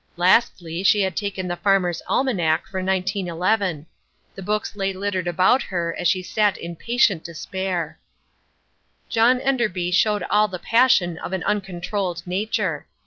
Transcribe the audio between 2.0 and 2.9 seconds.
Almanac for